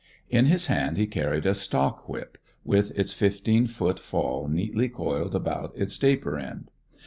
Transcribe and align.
In 0.31 0.45
his 0.47 0.65
hand 0.65 0.97
he 0.97 1.05
carried 1.05 1.45
a 1.45 1.53
stock 1.53 2.09
whip, 2.09 2.39
with 2.65 2.89
its 2.97 3.13
fifteen 3.13 3.67
foot 3.67 3.99
fall 3.99 4.47
neatly 4.47 4.89
coiled 4.89 5.35
about 5.35 5.77
its 5.77 5.95
taper 5.95 6.39
end. 6.39 6.71